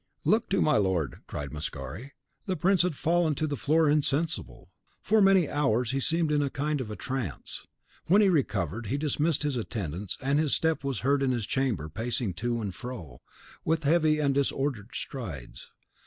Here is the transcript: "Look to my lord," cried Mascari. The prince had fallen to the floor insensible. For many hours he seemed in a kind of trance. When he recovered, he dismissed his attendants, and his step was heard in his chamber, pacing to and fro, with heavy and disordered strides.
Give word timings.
"Look 0.25 0.49
to 0.49 0.63
my 0.63 0.77
lord," 0.77 1.21
cried 1.27 1.51
Mascari. 1.51 2.13
The 2.47 2.55
prince 2.55 2.81
had 2.81 2.95
fallen 2.95 3.35
to 3.35 3.45
the 3.45 3.55
floor 3.55 3.87
insensible. 3.87 4.71
For 4.99 5.21
many 5.21 5.47
hours 5.47 5.91
he 5.91 5.99
seemed 5.99 6.31
in 6.31 6.41
a 6.41 6.49
kind 6.49 6.81
of 6.81 6.97
trance. 6.97 7.67
When 8.07 8.19
he 8.19 8.27
recovered, 8.27 8.87
he 8.87 8.97
dismissed 8.97 9.43
his 9.43 9.57
attendants, 9.57 10.17
and 10.19 10.39
his 10.39 10.55
step 10.55 10.83
was 10.83 11.01
heard 11.01 11.21
in 11.21 11.29
his 11.29 11.45
chamber, 11.45 11.87
pacing 11.87 12.33
to 12.41 12.61
and 12.61 12.73
fro, 12.73 13.21
with 13.63 13.83
heavy 13.83 14.17
and 14.17 14.33
disordered 14.33 14.89
strides. 14.95 15.69